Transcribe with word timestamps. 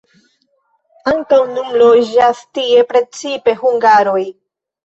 Ankaŭ 1.11 1.39
nun 1.51 1.69
loĝas 1.83 2.41
tie 2.59 2.89
precipe 2.95 3.57
hungaroj. 3.63 4.21